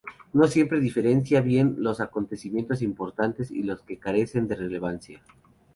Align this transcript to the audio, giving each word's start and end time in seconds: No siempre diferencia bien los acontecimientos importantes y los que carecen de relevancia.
No 0.33 0.47
siempre 0.47 0.79
diferencia 0.79 1.41
bien 1.41 1.75
los 1.77 1.99
acontecimientos 2.01 2.81
importantes 2.81 3.51
y 3.51 3.61
los 3.61 3.83
que 3.83 3.99
carecen 3.99 4.47
de 4.47 4.55
relevancia. 4.55 5.21